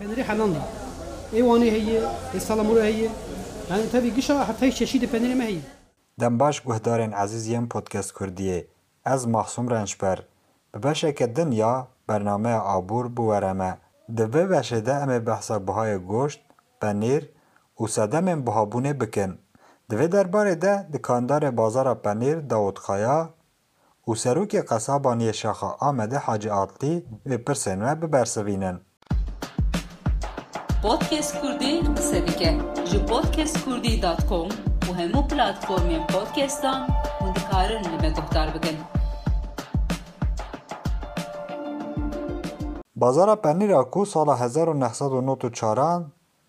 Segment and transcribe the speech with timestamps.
[0.00, 0.60] پنیری حلال دی
[1.32, 2.00] ایوانی هیه
[2.38, 3.10] سالامور هیه
[3.70, 5.60] yani tabii gişa hatta çeşidi peniri me heye
[6.20, 8.66] Dem baş guhdarên ezîz yên podcast Kurdiyê.
[9.06, 10.26] Ez Maxsum Rençber.
[10.74, 13.78] Bi beşeke din ya bernameya abûr bû were me.
[14.16, 16.40] Di vê veşê de em ê behsa bihayê goşt,
[16.80, 17.22] penîr
[17.78, 19.40] û sedemên bihabûnê bikin.
[19.90, 23.28] Di vê derbarê de dikandarê bazara penîr Dawud Xaya
[24.06, 28.89] û serokê qesabaniyê Şaxa Amedê Hacı Atlî vê pirsên me bibersivînin.
[30.82, 32.58] Podcast Kurdî qise dike
[32.90, 34.48] ji podcastkurdî.com
[34.88, 36.88] û hemû platformên podcastan
[37.18, 38.76] hûn dikarin li me guhdar bikin.
[42.96, 46.02] Bazara penîra ku sala hezar û nehsed û nod û çaran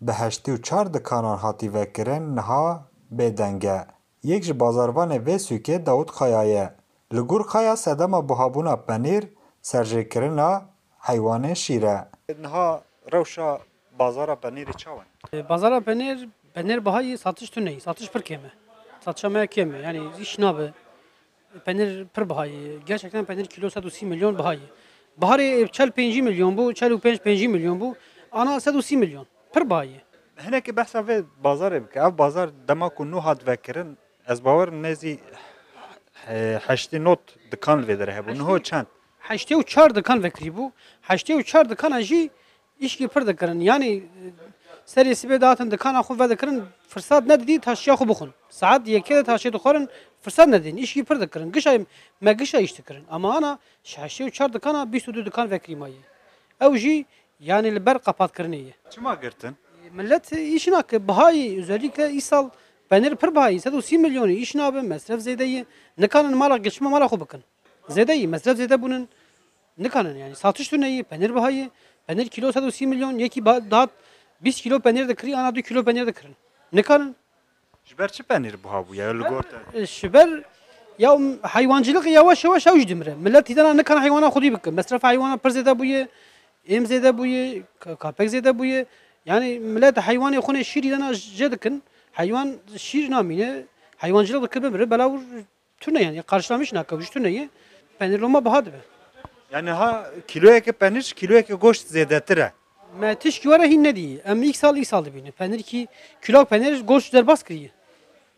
[0.00, 3.86] bi heştî û çar dikanan hatî vekirin niha bêdeng e.
[4.22, 6.74] Yek ji bazarvanê vê sûkê Dawud Xaya ye.
[7.14, 9.24] Li gor Xaya sedema buhabûna penîr
[9.62, 10.62] serjêkirina
[10.98, 12.08] heywanên şîr e.
[12.42, 12.80] Niha
[13.12, 13.67] rewşa
[13.98, 15.04] bazara penîrê çawan.
[15.48, 18.50] Bazara penir penir bahayı satış tüneyi satış pır keme
[19.00, 20.72] satışa me keme yani iş nabe
[21.64, 24.60] penir pır bahayı gerçekten penir kilo 130 milyon bahayı
[25.16, 27.96] Baharı çel 5 milyon bu çel 5 5 milyon bu
[28.32, 30.00] ana 130 milyon pır bahayı
[30.44, 32.00] Hinekî behsa vê bazarê bike.
[32.00, 35.18] Ev bazar dema ku nû hat vekirin ez bawer nezî
[36.66, 37.20] heştî not
[37.52, 38.34] dikan li vê derê hebû.
[38.34, 38.86] Niho çend.
[39.18, 40.70] Heşte û çar dikan vekirî bû
[41.02, 42.00] heşte û çar dikana
[42.80, 44.02] jî işkî pır dikirin yani
[44.86, 48.30] serê sibê datin dikana xwe ve dikirin firsat nedidî taşiya xwe bixwin.
[48.50, 49.88] Saet yekê de taşê dixwarin
[50.20, 51.78] firsat nedîn işkî pır dikirin gişa
[52.20, 55.76] me gişa iş dikirin ama ana heştê û çar dikana bîst û du dikan vekirî
[55.76, 55.94] maye
[56.60, 57.04] ew jî
[57.40, 58.74] yani li ber qapatkirinê ye.
[58.90, 59.56] Çima girtin?
[59.92, 62.50] millet iş nakı bahayı özellikle İsal
[62.88, 65.66] penir pır bahayı 130 milyonu iş nabe mesref zedeyi
[65.98, 67.44] nikanın mala geçme mala xwe bikin.
[67.88, 69.08] Zedeyi mesref zede bunun
[69.78, 70.36] nikanın yani.
[70.36, 71.70] Satış tüneyi penir bahayı
[72.08, 73.90] penir kilo 130 milyon yeki dat
[74.40, 76.36] 20 kilo penir de kiri ana 2 kilo penir de kirin
[76.72, 77.16] nikanın
[77.84, 79.86] Ji ber çi penîr buha bû ye li gor te?
[79.86, 80.28] şiber
[80.98, 85.50] ya hayvancılık yavaş yavaş avuç dimre millet hidana nikan hayvana xudi bikin mesref hayvana pır
[85.50, 86.08] zede buye
[86.68, 87.62] em zede buye
[87.98, 88.86] kapek zede buye
[89.26, 91.82] yani millet hayvanı xune şir hidana jedikin
[92.12, 93.62] hayvan şir namine
[93.96, 95.20] hayvancılık da kıbemre belavur
[95.80, 97.48] tüne yani karşılamış nakavuş tüneyi
[97.98, 98.72] penirloma bahadır.
[98.72, 98.76] be
[99.52, 102.52] Yani ha kiloyeke penîr kiloyeke goşt zêdetir e.
[103.00, 105.88] Me tişkî were hîn nedî em ilk sal ilk sal dibîne penir ki
[106.20, 107.70] külak penir goş derbas kiriye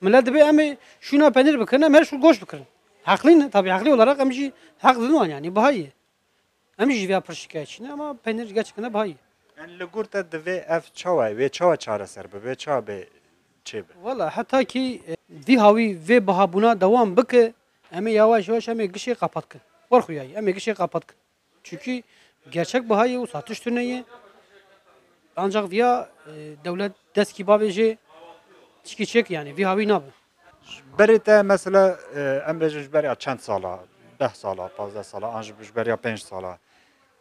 [0.00, 2.64] millet dibe em ê şûna penir bikin em her şû goş bikirin.
[3.02, 5.86] Haklî ne tabii haklı olarak em jî hak didin wan yani bahayı
[6.78, 9.14] em jî vê pir şikayetçî ama penir gerçekten bahayı
[9.58, 13.04] Yani li gor te divê ev çawa vê çawa çareser be vê çawa bê
[13.64, 13.92] çê be.
[14.02, 15.16] Valla hatta ki e,
[15.48, 17.52] vî havî vê bihabûna devam bike
[17.92, 19.14] em ê yavaş yavaş em ê gişê
[19.90, 21.16] qapatkin war xuyayî em ê gişê qapatkin
[21.62, 22.02] çünkü
[22.50, 24.04] gerçek bahayı û satış tüneyi
[25.36, 26.32] ancak via e,
[26.64, 27.96] devlet destki bavêjê
[28.84, 29.56] tişkî çek yani.
[29.56, 30.06] Vî havî nabe
[30.98, 33.80] Berê te mesela e, em bêjin ji beriya çend sala,
[34.20, 36.58] deh sala, pazde sala, an ji ji beriya pênc sala.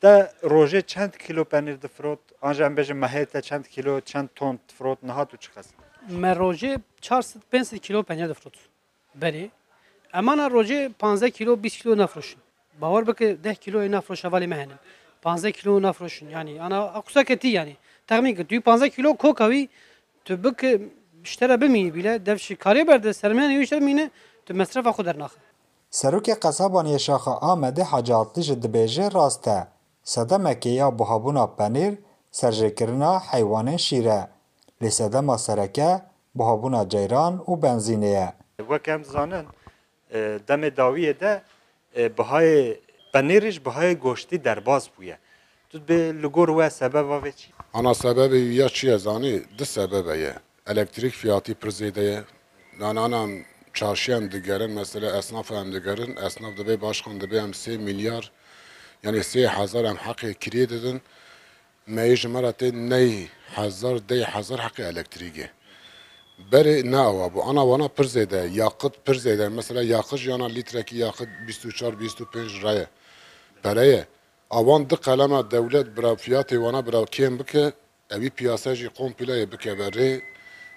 [0.00, 4.28] Te rojê çend kilo penîr difrot, an jî em bêjin mehê te çend kilo, çend
[4.34, 5.66] ton difrot, niha tu çi qes.
[6.08, 8.54] me rojê 400 kilo penyer difrot
[9.20, 9.50] berê
[10.14, 12.40] emana rojê 15 kilo 20 kilo nafroşin
[12.80, 14.74] bawer bike 10 kilo nafroşa valê me henin
[15.24, 19.68] 15 kilo nafroşin yani ana akusa ketî yani texmin kir tu 15 kilo koka wî
[20.24, 20.80] tu bike
[21.24, 24.10] iştere bimî bile dev şi karê berde sermiyan wî iştere mîne
[24.46, 25.38] tu mesrefa xwe dernaxe
[25.92, 29.66] Serokê qesabaniyê Şaxa Amedê Hacı Atlî ji dibêje rast e.
[30.04, 31.98] Sedemekê ya buhabûna penîr
[32.32, 34.28] serjêkirina heywanên şîr e.
[34.82, 36.00] Lê sedema sereke
[36.36, 38.32] buhabûna ceyran û benzînê ye.
[38.56, 39.46] Wek em zanin
[40.48, 41.42] demê dawiyê de
[41.96, 42.80] bihayê
[43.14, 45.18] penîrê ji bihayê goştî derbas bûye.
[45.70, 47.48] Tu bê li gor we sebeba vê çi?
[47.74, 50.34] Ana sebebi ya çi ye zanî di sebebe ye.
[50.66, 52.22] Elektrik fiyatı pir zêde ye.
[52.80, 53.30] Nananam
[53.74, 56.16] çarşıya em digerin mesela esnafa em digerin.
[56.16, 58.32] Esnaf dibe başkan dibe em 3 milyar
[59.02, 61.02] yani 3 hezar em haqqı kirî didin.
[61.86, 65.48] Me ji me re tê ney hezar dey hezar haqqı elektrîkê.
[66.50, 67.44] Berê ne ava bu?
[67.44, 72.86] Ana pir zêde yakıt zêde mesela yakıt jiyana litrekî yakıt 24 25 liraya.
[73.62, 74.06] Pereye
[74.52, 77.72] avan di qelema devlet bira fiyatê wana bira kêm bike
[78.10, 80.20] evî piyasa jî komple bike berê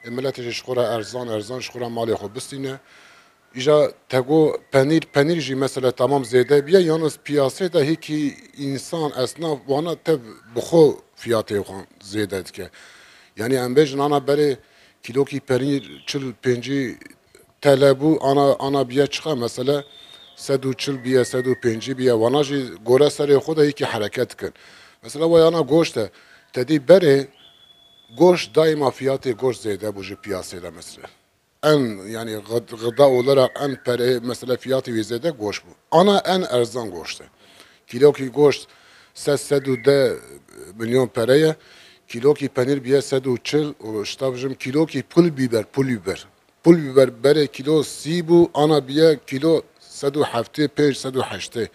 [0.06, 2.80] e ji xwe re erzan erzan ji malê xwe bistîne
[3.56, 9.58] îja tego penîr penîr jî mesela tamam zêde biye yalnız piyasê de hêkî insan esnaf
[9.68, 10.20] wana tev
[11.22, 12.70] fiyatê xwe zêde dike
[13.38, 14.28] yani em bêjin ana
[15.06, 15.78] kiloki perinî
[16.10, 16.80] çil pêncî
[17.62, 19.84] telebû ana ana biye çıxa mesela
[20.48, 24.54] sedû çil biye sedû pêncî biye wana jî gore serê xwe de yekî hereket dikin
[25.04, 26.10] mesela waya ana goşt e
[26.54, 27.28] tedî berê
[28.18, 30.16] goşt daîma fiyatê goşt zêde bû ji
[30.76, 31.08] mesela
[31.66, 32.38] en yani
[32.82, 35.70] gıda olarak en pere mesela fiyatı vizede goş bu.
[35.92, 37.24] Ana en erzan goştu.
[37.88, 38.68] Kilo ki goşt
[39.14, 39.78] 800
[40.80, 41.56] milyon pereye
[43.44, 46.26] çıl o iştavjım kilo ki pul biber pul biber.
[46.64, 51.70] Pul biber bere kilo si bu ana biye kilo sedu hafte peş sedu haşte.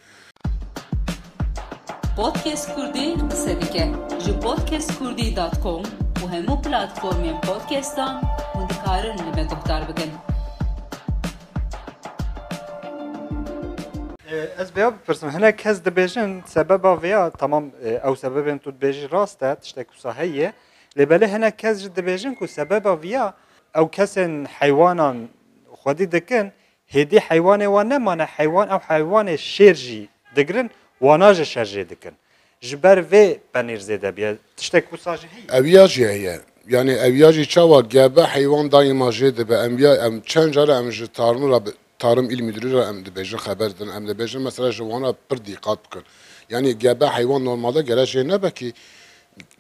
[2.16, 3.92] Podcast Kurdî qise dike
[4.24, 5.82] ji podcastkurdî.com
[6.22, 8.22] û hemû platformên podcastan
[8.52, 9.82] hûn dikarin li me guhdar.
[14.30, 17.64] Ez vêya bipirsim hinek kes dibêjin sebeba vêya tamam
[18.08, 20.52] ew sebebên tu dibêjî rast e tiştek wisa heye
[20.98, 23.32] lê belê hinek kes ji dibêjin ku sebeba vêya
[23.74, 25.28] ew kesên heywanan
[25.82, 26.52] xwedî dikin
[26.94, 32.12] hêdî heywanê wan nemane heywan ew heywanê şêr jî digirin wana ji şer jê dikin
[32.60, 36.40] ji ber vê penîr zêde biye tiştek wisa jî heye Eviyacı heye.
[36.68, 41.06] Yani eviyacı çava gebe hayvan daima jê dibe em ya em çend jara em ji
[41.06, 41.60] tarım ra
[42.00, 45.78] tarım il müdürü ra em dibêjin xeber din em dibêjin mesela ji wana pir dîqat.
[46.50, 48.72] Yani gebe hayvan normalde gere jê nebe ki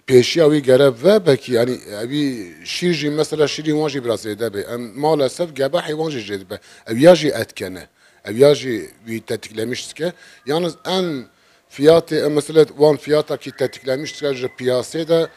[0.06, 4.74] peşiya wî gere ve belki yani evî şîr jî mesela şîrî wan jî biraz zêde
[4.74, 6.96] em maalesef gebe hayvan jî jê dibe ev
[7.40, 7.84] etkene
[8.24, 10.12] ev ya jî wî tetiklemiş dike
[10.46, 11.24] yalnız en
[11.68, 15.28] fiyatı mesela wan fiyata ki tetiklemiş dike ji piyasê de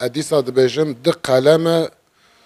[0.00, 1.88] edîsa dibêjim di qaleme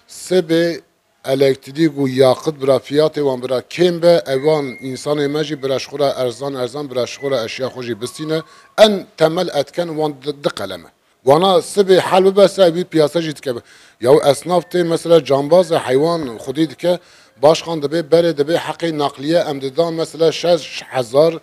[0.09, 0.81] sibê
[1.25, 6.57] الکتریک و یاقت برا فیات وان برا کم به اوان انسان مجی براش خورا ارزان
[6.57, 8.43] ارزان براش خورا اشیا خوشی بستینه
[8.79, 10.13] ان تمل اتکن وان
[10.45, 10.91] دقلمه
[11.25, 13.63] وانا سبي حل بس بي بياسه جيت كبه
[14.01, 17.01] يو اصناف تي مثلا جانباز حيوان خودي دك
[17.43, 21.41] باش خان دبي بره دبي حقي نقليه امددان مثلا 6000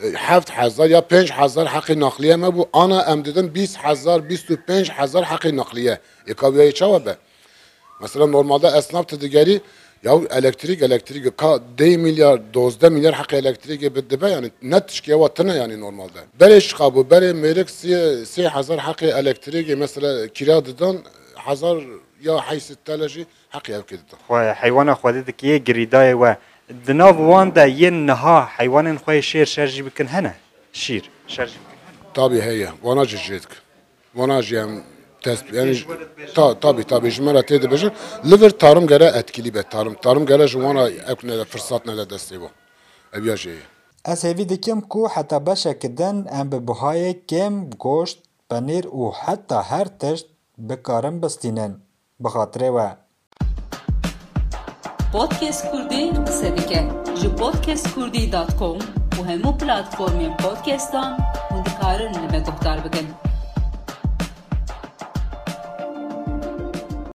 [0.00, 7.16] 7000 يا 5000 حقي نقليه ما بو انا امددان 20000 25000 حقي نقليه اكابيه چوبه
[8.00, 9.60] Mesela normalde esnaf digerî
[10.04, 15.54] ya elektrik elektrik ka 10 milyar 12 milyar hak elektrik bidibe yani net tişkiye vatına
[15.54, 16.18] yani normalde.
[16.40, 20.98] Bere şkabu bere merik si si hazar hak elektrik mesela kira didan
[21.34, 21.78] hazar
[22.22, 24.18] ya haysit talaji hak ev kedidan.
[24.28, 26.36] xwe heywana xwedî dikiye girîdayê we
[26.86, 30.34] di nav wan de yên niha heywanên xwe şer jî bikin hene
[30.72, 31.76] şîr şer jî bikin
[32.14, 33.48] Tabi heye wana cijetk.
[34.14, 34.82] Wana jiyem
[35.26, 35.72] tespit yani
[36.34, 37.92] ta tabi tabi jmera tedi bejin
[38.30, 42.48] liver tarım gere etkili be tarım tarım gere jwana ekne fırsat ne de desteği bu.
[43.12, 43.64] Ev jeye.
[44.12, 48.18] Ez hêvî dikim ku heta beşekê din em bi buhayê kêm goşt,
[48.50, 50.26] penîr û heta her tişt
[50.58, 51.72] bikarin bistînin.
[52.20, 52.88] Bi xatirê we.
[55.12, 56.80] Podcast Kurdî qise dike
[57.20, 58.78] ji podcastkurdî.com
[59.18, 61.10] û hemû platformên podcastan
[61.50, 63.25] hûn dikarin li me guhdar bikin.